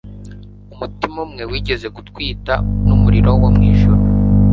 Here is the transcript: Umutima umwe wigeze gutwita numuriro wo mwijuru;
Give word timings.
Umutima 0.73 1.17
umwe 1.25 1.43
wigeze 1.51 1.87
gutwita 1.95 2.53
numuriro 2.87 3.29
wo 3.41 3.49
mwijuru; 3.55 4.01